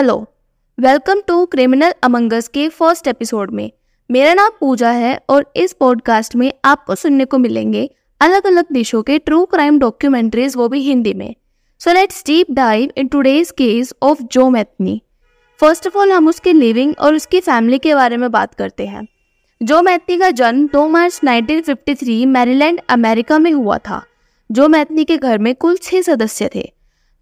[0.00, 0.26] Hello,
[0.80, 3.70] welcome to criminal among us के first episode में।
[4.10, 7.90] मेरा नाम पूजा है और इस पॉडकास्ट में आपको सुनने को मिलेंगे
[8.20, 11.34] अलग अलग देशों के ट्रू क्राइम डॉक्यूमेंट्रीज वो भी हिंदी में।
[11.78, 15.02] So let's deep dive in today's case of Joe Matheny
[15.60, 19.06] first of all हम उसके लिविंग और उसकी फैमिली के बारे में बात करते हैं।
[19.62, 24.04] जो मैथनी का जन्म 2 मार्च 1953 मैरीलैंड, अमेरिका में हुआ था।
[24.52, 26.72] जो मैथनी के घर में कुल छह सदस्य थे।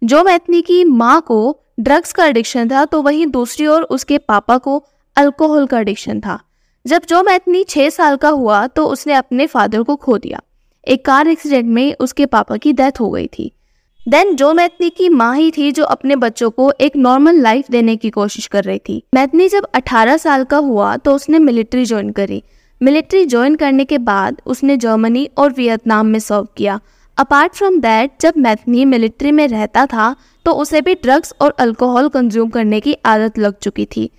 [0.03, 4.57] जो मैथनी की माँ को ड्रग्स का एडिक्शन था तो वहीं दूसरी ओर उसके पापा
[4.57, 4.83] को
[5.15, 6.39] अल्कोहल का एडिक्शन था।
[6.85, 10.41] जब जो मैथनी छह साल का हुआ तो उसने अपने फादर को खो दिया।
[10.87, 13.51] एक कार एक्सीडेंट में उसके पापा की डेथ हो गई थी।
[13.99, 17.95] देन जो मैथनी की माँ ही थी, जो अपने बच्चों को एक नॉर्मल लाइफ देने
[17.95, 22.09] की कोशिश कर रही थी। मैथनी जब 18 साल का हुआ तो उसने मिलिट्री ज्वाइन
[22.11, 22.43] करी।
[22.81, 26.79] मिलिट्री ज्वाइन करने के बाद उसने जर्मनी और वियतनाम में सर्व किया।
[27.19, 30.15] अपार्ट फ्रॉम दैट जब मैथनी मिलिट्री में रहता था
[30.45, 34.09] तो उसे भी ड्रग्स और अल्कोहल कंज्यूम करने की आदत लग चुकी थी।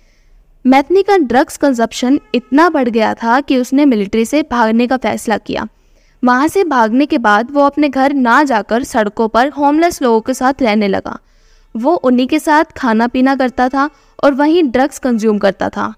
[0.65, 5.37] मैथनी का ड्रग्स कंजप्शन इतना बढ़ गया था कि उसने मिलिट्री से भागने का फैसला
[5.37, 5.67] किया।
[6.23, 10.33] वहाँ से भागने के बाद वो अपने घर ना जाकर सड़कों पर होमलेस लोगों के
[10.33, 11.17] साथ रहने लगा।
[11.75, 13.89] वो उन्हीं के साथ खाना पीना करता था
[14.23, 15.93] और वहीं ड्रग्स कंज्यूम करता था।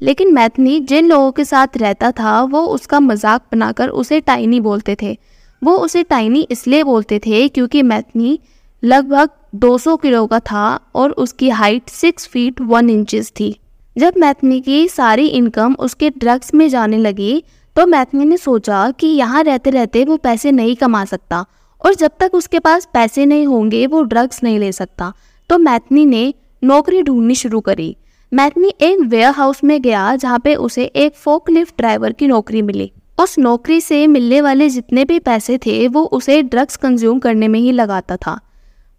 [0.00, 4.96] लेकिन मैथनी जिन लोगों के साथ रहता था, वो उसका मज़ाक बनाकर उसे टाइनी बोलते
[5.02, 5.16] थे।
[5.62, 8.38] वो उसे टाइनी इसलिए बोलते थे क्योंकि मैथनी
[8.82, 13.54] लगभग 200 किलो का था और उसकी हाइट 6 फीट 1 इंचेस थी।
[13.96, 17.42] जब मैथनी की सारी इनकम उसके ड्रग्स में जाने लगी
[17.76, 21.44] तो मैथनी ने सोचा कि यहाँ रहते रहते वो पैसे नहीं कमा सकता
[21.80, 25.12] और जब तक उसके पास पैसे नहीं होंगे, वो ड्रग्स नहीं ले सकता।
[25.50, 27.96] तो मैथनी ने नौकरी ढूंढनी शुरू करी।
[28.32, 32.62] मैथनी एक वेयर हाउस में गया जहाँ पे उसे एक फोक लिफ्ट ड्राइवर की नौकरी
[32.62, 37.48] मिली। उस नौकरी से मिलने वाले जितने भी पैसे थे, वो उसे ड्रग्स कंज्यूम करने
[37.48, 38.40] में ही लगाता था।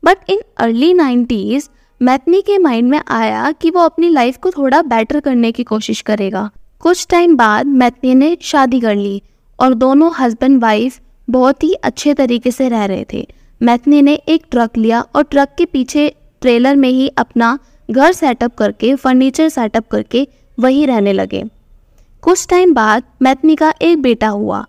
[0.04, 1.70] But in early nineties
[2.02, 6.02] Matheny के माइंड में आया कि वो अपनी लाइफ को थोड़ा बेटर करने की कोशिश
[6.02, 9.22] करेगा। कुछ टाइम बाद मैथनी ने शादी कर ली
[9.60, 13.28] और दोनों हस्बैंड वाइफ बहुत ही अच्छे तरीके से रह रहे थे।
[13.62, 16.10] मैथनी ने एक ट्रक लिया और ट्रक के पीछे
[16.42, 17.58] ट्रेलर में ही अपना
[17.90, 20.28] घर सेटअप करके फर्नीचर सेटअप करके
[20.60, 21.44] वहीं रहने लगे।
[22.28, 24.60] कुछ टाइम बाद मैथनी का एक बेटा हुआ।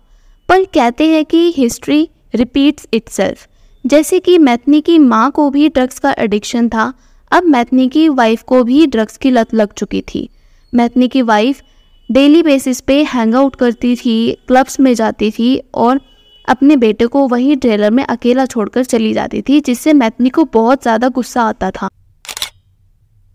[0.49, 3.47] पर कहते हैं कि हिस्ट्री रिपीट्स इटसेल्फ
[3.85, 6.93] जैसे कि मैथनी की माँ को भी ड्रग्स का एडिक्शन था,
[7.31, 10.27] अब मैथनी की वाइफ को भी ड्रग्स की लत लग चुकी थी।
[10.73, 11.61] मैथनी की वाइफ
[12.09, 15.99] डेली बेसिस पे हैंग आउट करती थी क्लब्स में जाती थी और
[16.47, 20.81] अपने बेटे को वहीं ट्रेलर में अकेला छोड़कर चली जाती थी, जिससे मैथनी को बहुत
[20.81, 21.89] ज़्यादा गुस्सा आता था।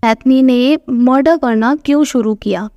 [0.02, 2.68] मैथनी ने मर्डर करना क्यों शुरू किया?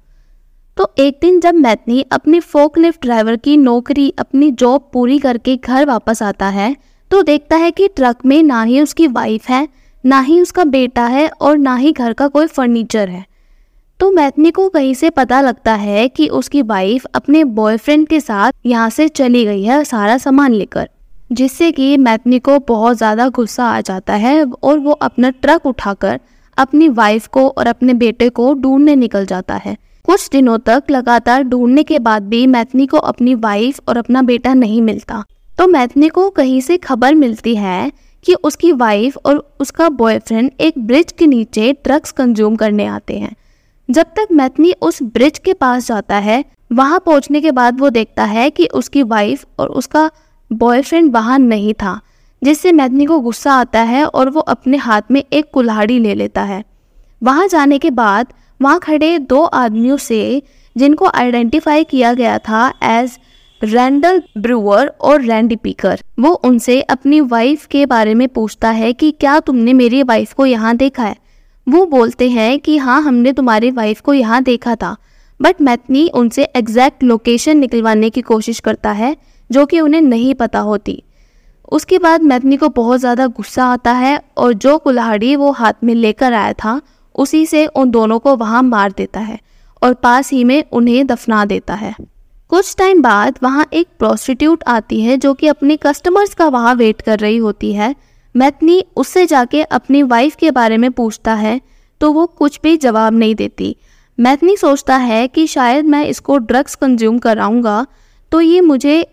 [0.77, 5.85] तो एक दिन जब मैथनी अपनी फोकलिफ्ट ड्राइवर की नौकरी, अपनी जॉब पूरी करके घर
[5.85, 6.75] वापस आता है
[7.11, 9.67] तो देखता है कि ट्रक में ना ही उसकी वाइफ है,
[10.03, 13.25] ना ही उसका बेटा है और ना ही घर का कोई फर्नीचर है।
[13.99, 18.53] तो मैथनी को कहीं से पता लगता है कि उसकी वाइफ अपने बॉयफ्रेंड के साथ
[18.65, 20.89] यहाँ से चली गई है सारा सामान लेकर,
[21.31, 26.19] जिससे कि मैथनी को बहुत ज़्यादा गुस्सा आ जाता है और वो अपना ट्रक उठाकर
[26.57, 29.75] अपनी वाइफ को और अपने बेटे को ढूँढने निकल जाता है।
[30.05, 34.53] कुछ दिनों तक लगातार ढूँढने के बाद भी मैथनी को अपनी वाइफ और अपना बेटा
[34.53, 35.23] नहीं मिलता।
[35.57, 37.91] तो मैथनी को कहीं से खबर मिलती है
[38.25, 43.35] कि उसकी वाइफ और उसका बॉयफ्रेंड एक ब्रिज के नीचे ड्रग्स कंज्यूम करने आते हैं।
[43.89, 46.43] जब तक मैथनी उस ब्रिज के पास जाता है,
[46.73, 50.09] वहाँ पहुँचने के बाद वो देखता है कि उसकी वाइफ और उसका
[50.51, 51.99] बॉयफ्रेंड वहाँ नहीं था।
[52.41, 56.43] जिससे मैथनी को गुस्सा आता है और वो अपने हाथ में एक कुल्हाड़ी ले लेता
[56.43, 56.63] है।
[57.21, 60.41] वहाँ जाने के बाद वहाँ खड़े दो आदमियों से,
[60.75, 63.17] जिनको आइडेंटिफाई किया गया था एज
[63.61, 69.11] रैंडल ब्रूअर और रैंडी पीकर वो उनसे अपनी वाइफ के बारे में पूछता है कि
[69.11, 71.15] क्या तुमने मेरी वाइफ को यहाँ देखा है?
[71.67, 74.95] वो बोलते हैं कि हाँ हमने तुम्हारी वाइफ को यहाँ देखा था
[75.39, 79.15] बट मैथनी उनसे एग्जैक्ट लोकेशन निकलवाने की कोशिश करता है,
[79.49, 81.01] जो कि उन्हें नहीं पता होती।
[81.67, 85.93] उसके बाद मैथनी को बहुत ज़्यादा गुस्सा आता है और जो कुल्हाड़ी वो हाथ में
[85.95, 86.79] लेकर आया था,
[87.15, 89.39] उसी से उन दोनों को वहाँ मार देता है
[89.81, 91.95] और पास ही में उन्हें दफना देता है।
[92.51, 97.01] कुछ टाइम बाद वहाँ एक प्रोस्टिट्यूट आती है जो कि अपने कस्टमर्स का वहाँ वेट
[97.01, 97.95] कर रही होती है।
[98.35, 101.59] मैथनी उससे जाके अपनी वाइफ के बारे में पूछता है
[102.01, 103.75] तो वो कुछ भी जवाब नहीं देती।
[104.17, 107.85] मैथनी सोचता है कि शायद मैं इसको ड्रग्स कंज्यूम कराऊँगा
[108.31, 109.05] तो ये मुझे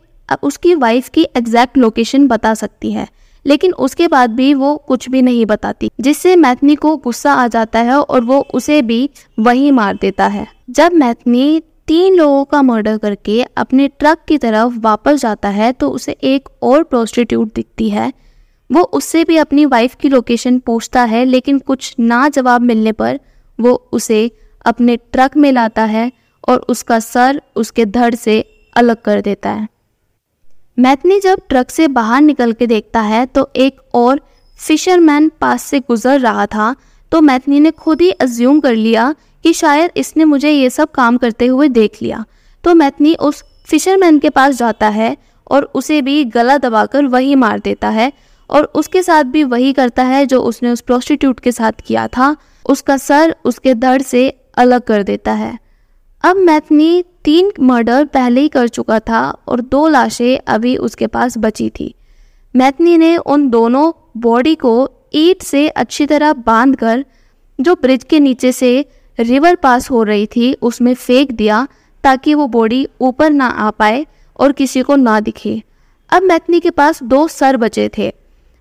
[0.42, 3.06] उसकी वाइफ की एग्जैक्ट लोकेशन बता सकती है,
[3.44, 7.78] लेकिन उसके बाद भी वो कुछ भी नहीं बताती, जिससे मैथनी को गुस्सा आ जाता
[7.80, 12.98] है और वो उसे भी वहीं मार देता है। जब मैथनी तीन लोगों का मर्डर
[12.98, 18.12] करके अपने ट्रक की तरफ़ वापस जाता है तो उसे एक और प्रोस्टिट्यूट दिखती है।
[18.70, 23.20] वो उससे भी अपनी वाइफ की लोकेशन पूछता है, लेकिन कुछ ना जवाब मिलने पर
[23.58, 24.30] वो उसे
[24.64, 26.10] अपने ट्रक में लाता है
[26.48, 28.40] और उसका सर उसके धड़ से
[28.76, 29.68] अलग कर देता है।
[30.78, 34.20] मैथनी जब ट्रक से बाहर निकल के देखता है तो एक और
[34.58, 36.74] फिशरमैन पास से गुजर रहा था
[37.12, 41.16] तो मैथनी ने खुद ही अज्यूम कर लिया कि शायद इसने मुझे ये सब काम
[41.16, 42.24] करते हुए देख लिया।
[42.64, 45.16] तो मैथनी उस फिशरमैन के पास जाता है
[45.50, 48.12] और उसे भी गला दबाकर वही मार देता है
[48.50, 52.36] और उसके साथ भी वही करता है जो उसने उस प्रोस्टिट्यूट के साथ किया था।
[52.64, 55.58] उसका सर उसके धड़ से अलग कर देता है।
[56.24, 61.36] अब मैथनी तीन मर्डर पहले ही कर चुका था और दो लाशें अभी उसके पास
[61.38, 61.94] बची थी।
[62.54, 67.04] मैथनी ने उन दोनों बॉडी को ईट से अच्छी तरह बांधकर,
[67.58, 68.84] जो ब्रिज के नीचे से
[69.18, 71.66] रिवर पास हो रही थी, उसमें फेंक दिया
[72.04, 74.06] ताकि वो बॉडी ऊपर ना आ पाए
[74.40, 75.62] और किसी को ना दिखे।
[76.10, 78.12] अब मैथनी के पास दो सर बचे थे।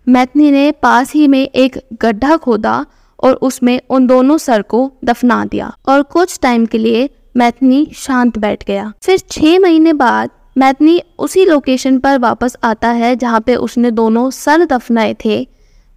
[0.07, 2.85] मैथनी ने पास ही में एक गड्ढा खोदा
[3.19, 8.37] और उसमें उन दोनों सर को दफना दिया और कुछ टाइम के लिए मैथनी शांत
[8.37, 13.55] बैठ गया। फिर छह महीने बाद मैथनी उसी लोकेशन पर वापस आता है जहाँ पे
[13.55, 15.47] उसने दोनों सर दफनाए थे।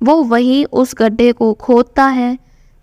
[0.01, 2.37] वो वहीं उस गड्ढे को खोदता है।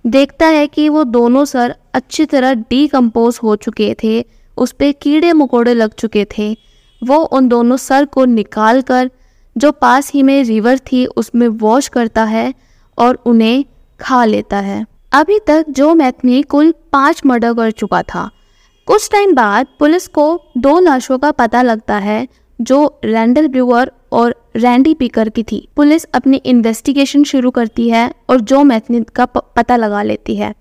[0.06, 4.24] देखता है कि वो दोनों सर अच्छी तरह डीकम्पोज हो चुके थे,
[4.58, 6.56] उस पर कीड़े मकोड़े लग चुके थे।
[7.02, 9.10] वो उन दोनों सर को निकाल कर
[9.56, 12.54] जो पास ही में रिवर थी, उसमें वॉश करता है
[12.98, 13.64] और उन्हें
[14.00, 18.30] खा लेता है। अभी तक जो मैथनी कुल पाँच मर्डर कर चुका था
[18.88, 20.24] कुछ टाइम बाद पुलिस को
[20.58, 22.28] दो लाशों का पता लगता है,
[22.60, 28.40] जो रैंडल ब्रूअर और रैंडी पिकर की थी। पुलिस अपनी इन्वेस्टिगेशन शुरू करती है और
[28.42, 30.54] जो मैथनी का पता लगा लेती है।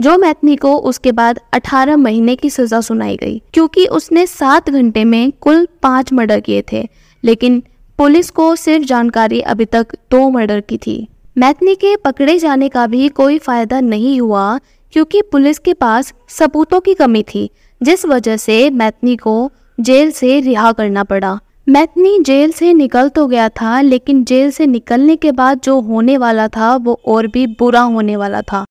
[0.00, 5.04] जो मैथनी को उसके बाद 18 महीने की सजा सुनाई गई, क्योंकि उसने सात घंटे
[5.04, 6.88] में कुल पाँच मर्डर किए थे,
[7.24, 7.62] लेकिन
[7.98, 11.06] पुलिस को सिर्फ़ जानकारी अभी तक दो मर्डर की थी।
[11.38, 14.58] मैथनी के पकड़े जाने का भी कोई फ़ायदा नहीं हुआ
[14.92, 17.50] क्योंकि पुलिस के पास सबूतों की कमी थी,
[17.80, 21.38] जिस वजह से मैथनी को जेल से रिहा करना पड़ा।
[21.68, 26.16] मैथनी जेल से निकल तो गया था, लेकिन जेल से निकलने के बाद जो होने
[26.16, 28.64] वाला था, वो और भी बुरा होने वाला था।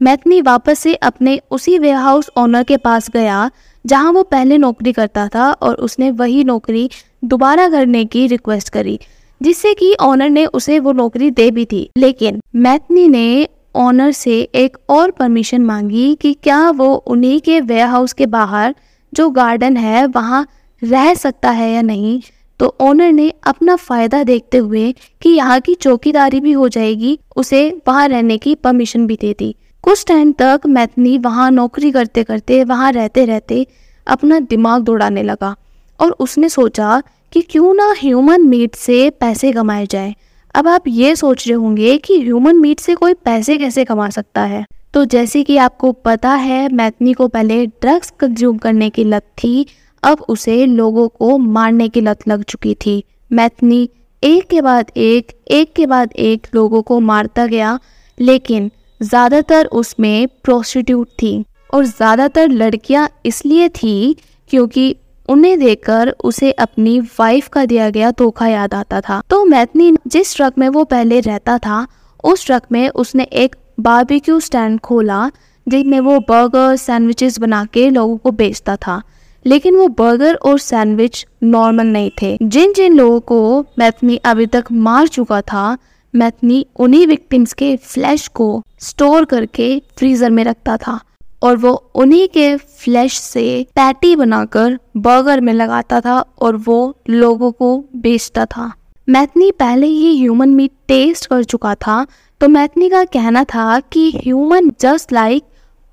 [0.00, 3.50] मैथनी वापस से अपने उसी वेयर हाउस ओनर के पास गया,
[3.84, 6.88] जहाँ वो पहले नौकरी करता था और उसने वही नौकरी
[7.24, 8.98] दोबारा करने की रिक्वेस्ट करी,
[9.40, 14.40] जिससे कि ऑनर ने उसे वो नौकरी दे भी थी लेकिन मैथनी ने ऑनर से
[14.54, 18.74] एक और परमिशन मांगी कि क्या वो उन्हीं के वेयर हाउस के बाहर
[19.12, 20.46] जो गार्डन है वहाँ
[20.82, 22.20] रह सकता है या नहीं?
[22.60, 24.92] तो ओनर ने अपना फ़ायदा देखते हुए
[25.22, 29.54] कि यहाँ की चौकीदारी भी हो जाएगी, उसे वहाँ रहने की परमिशन भी दे दी।
[29.84, 33.66] कुछ टाइम तक मैथनी वहाँ नौकरी करते करते, वहाँ रहते रहते
[34.06, 35.54] अपना दिमाग दौड़ाने लगा
[36.00, 37.02] और उसने सोचा
[37.32, 40.14] कि क्यों ना ह्यूमन मीट से पैसे कमाए जाए।
[40.54, 44.42] अब आप ये सोच रहे होंगे कि ह्यूमन मीट से कोई पैसे कैसे कमा सकता
[44.42, 44.64] है?
[44.94, 49.66] तो जैसे कि आपको पता है मैथनी को पहले ड्रग्स कंज्यूम करने की लत थी,
[50.02, 53.88] अब उसे लोगों को मारने की लत लग चुकी थी। मैथनी
[54.22, 57.78] एक के बाद एक एक के बाद एक लोगों को मारता गया,
[58.18, 58.70] लेकिन
[59.00, 61.44] ज़्यादातर उसमें प्रोस्टिट्यूट थी।
[61.74, 64.16] और ज़्यादातर लड़कियाँ इसलिए थी
[64.50, 64.94] क्योंकि
[65.32, 70.36] उन्हें देखकर उसे अपनी वाइफ का दिया गया धोखा याद आता था। तो मैथनी जिस
[70.36, 71.86] ट्रक में वो पहले रहता था,
[72.24, 75.30] उस ट्रक में उसने एक बारबेक्यू स्टैंड खोला,
[75.68, 79.02] जिसमें वो बर्गर सैंडविचेस बना के लोगों को बेचता था।
[79.46, 84.64] लेकिन वो बर्गर और सैंडविच नॉर्मल नहीं थे। जिन जिन लोगों को मैथनी अभी तक
[84.72, 85.78] मार चुका था
[86.14, 91.00] मैथनी उन्हीं विक्टिम्स के फ्लैश को स्टोर करके फ्रीजर में रखता था।
[91.42, 93.44] और वो उन्हीं के फ्लैश से
[93.76, 96.78] पैटी बनाकर बर्गर में लगाता था और वो
[97.10, 98.70] लोगों को बेचता था।
[99.08, 102.06] मैथनी पहले ही ह्यूमन मीट टेस्ट कर चुका था
[102.40, 105.42] तो मैथनी का कहना था कि human just like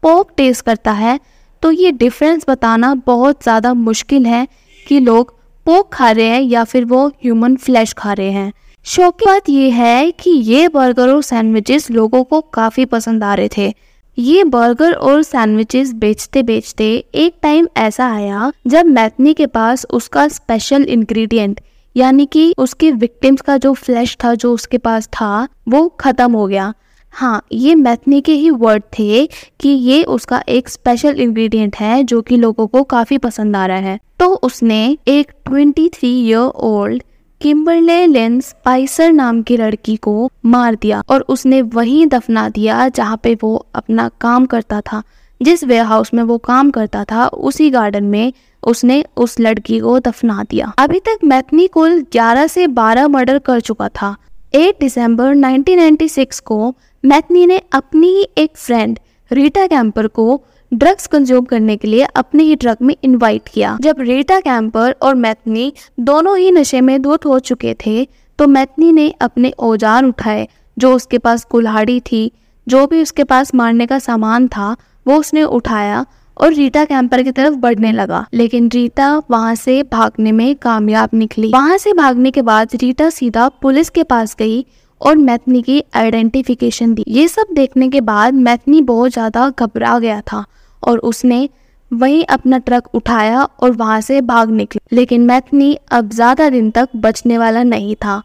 [0.03, 1.19] pork taste करता है
[1.63, 4.47] तो ये डिफरेंस बताना बहुत ज़्यादा मुश्किल है
[4.85, 5.33] कि लोग
[5.65, 8.51] पोक खा रहे हैं या फिर वो ह्यूमन फ्लैश खा रहे हैं।
[8.85, 13.49] शौक बात यह है कि ये बर्गर और सैंडविचेस लोगों को काफ़ी पसंद आ रहे
[13.57, 13.73] थे।
[14.19, 20.27] ये बर्गर और सैंडविचेस बेचते बेचते एक टाइम ऐसा आया जब मैथनी के पास उसका
[20.27, 21.61] स्पेशल इंग्रेडिएंट
[21.95, 26.47] यानी कि उसके विक्टिम्स का जो फ्लैश था, जो उसके पास था, वो खत्म हो
[26.47, 26.73] गया।
[27.11, 29.25] हाँ ये मैथनी के ही वर्ड थे
[29.59, 33.77] कि ये उसका एक स्पेशल इंग्रेडिएंट है, जो कि लोगों को काफ़ी पसंद आ रहा
[33.77, 37.03] है। तो उसने एक 23 year old
[37.41, 43.19] Kimberly Lance Spicer नाम की लड़की को मार दिया और उसने वहीं दफना दिया जहाँ
[43.23, 45.03] पे वो अपना काम करता था।
[45.41, 49.99] जिस वेयर हाउस में वो काम करता था, उसी गार्डन में उसने उस लड़की को
[49.99, 54.15] दफना दिया। अभी तक मैथनी कुल 11 से 12 मर्डर कर चुका था।
[54.55, 58.99] 8 दिसंबर 1996 को मैथनी ने अपनी ही एक फ्रेंड
[59.31, 64.01] रीटा कैंपर को ड्रग्स कंज्यूम करने के लिए अपने ही ट्रक में इनवाइट किया। जब
[64.01, 65.71] रीटा कैंपर और मैथनी
[66.01, 68.03] दोनों ही नशे में धुत हो चुके थे
[68.39, 70.47] तो मैथनी ने अपने औज़ार उठाए,
[70.77, 72.31] जो उसके पास कुल्हाड़ी थी।
[72.67, 76.05] जो भी उसके पास मारने का सामान था, वो उसने उठाया
[76.37, 81.51] और रीटा कैंपर की तरफ़ बढ़ने लगा। लेकिन रीटा वहाँ से भागने में कामयाब निकली।
[81.51, 84.65] वहाँ से भागने के बाद रीटा सीधा पुलिस के पास गई
[85.01, 90.19] और मैथनी की आइडेंटिफिकेशन दी। ये सब देखने के बाद मैथनी बहुत ज़्यादा घबरा गया
[90.21, 90.43] था
[90.83, 91.47] और उसने
[91.91, 96.89] वहीं अपना ट्रक उठाया और वहाँ से भाग निकला। लेकिन मैथनी अब ज़्यादा दिन तक
[96.97, 98.21] बचने वाला नहीं था।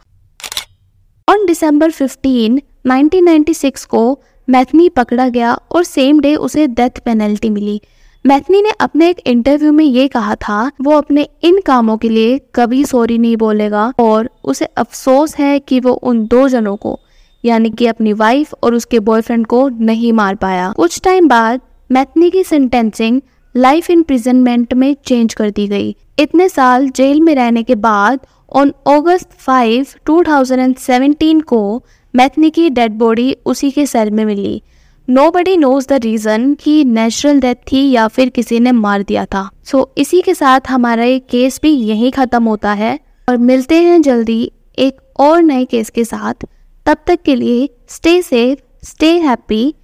[1.28, 7.80] ऑन दिसंबर 15, 1996 को मैथनी पकड़ा गया और सेम डे उसे डेथ पेनल्टी मिली।
[8.26, 12.38] मैथनी ने अपने एक इंटरव्यू में ये कहा था वो अपने इन कामों के लिए
[12.54, 17.00] कभी सॉरी नहीं बोलेगा और उसे अफसोस है कि वो उन दो जनों को
[17.44, 22.30] यानी कि अपनी वाइफ और उसके बॉयफ्रेंड को नहीं मार पाया। कुछ टाइम बाद मैथनी
[22.30, 23.20] की सेंटेंसिंग
[23.56, 28.20] लाइफ इम्प्रिजनमेंट में चेंज कर दी गई। इतने साल जेल में रहने के बाद
[28.52, 31.82] ऑन अगस्त 5, 2017 को
[32.14, 34.62] मैथनी की डेड बॉडी उसी के सेल में मिली।
[35.08, 39.24] Nobody knows the reason कि नेचुरल डेथ थी या फिर किसी ने मार दिया
[39.24, 43.36] था। सो so, इसी के साथ हमारा ये केस भी यही ख़त्म होता है। और
[43.36, 46.46] मिलते हैं जल्दी एक और नए केस के साथ।
[46.86, 49.74] तब तक के लिए stay safe stay happy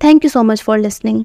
[0.00, 1.24] thank you so much for listening